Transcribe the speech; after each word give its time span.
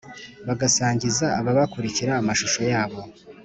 bagasangiza 0.47 1.25
ababakurikira 1.39 2.11
amashusho 2.21 2.61
yabo 2.71 2.99